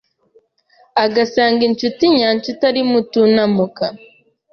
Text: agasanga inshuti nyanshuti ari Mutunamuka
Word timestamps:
agasanga 1.03 1.61
inshuti 1.69 2.03
nyanshuti 2.17 2.61
ari 2.69 2.81
Mutunamuka 2.89 3.85